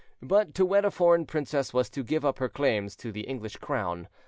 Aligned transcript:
But 0.23 0.55
to 0.55 0.65
wed 0.65 0.83
a 0.83 0.89
foreign 0.89 1.27
prince 1.27 1.53
was 1.75 1.87
to 1.91 2.03
give 2.03 2.25
up 2.25 2.39
her 2.39 2.49
claims 2.49 2.95
to 2.95 3.11
the 3.11 3.21
English 3.21 3.57
crown. 3.57 4.07